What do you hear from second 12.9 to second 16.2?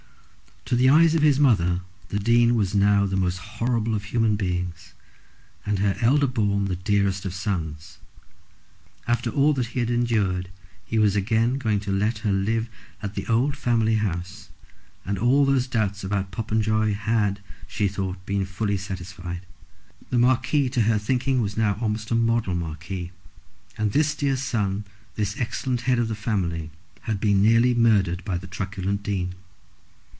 at the old family house, and all those doubts